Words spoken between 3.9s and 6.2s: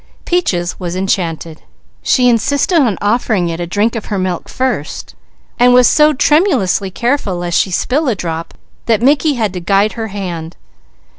of her milk first, and was so